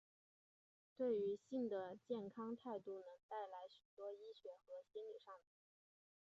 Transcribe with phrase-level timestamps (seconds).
[0.97, 5.83] 对于性的健康态度能带来许多医学和心里上的益处。